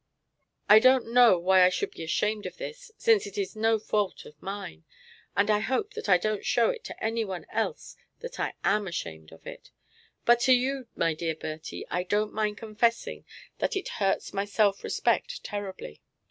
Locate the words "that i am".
8.21-8.87